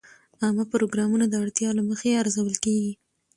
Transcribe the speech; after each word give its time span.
عامه 0.41 0.63
پروګرامونه 0.73 1.25
د 1.29 1.33
اړتیا 1.43 1.69
له 1.77 1.83
مخې 1.89 2.19
ارزول 2.21 2.55
کېږي. 2.63 2.93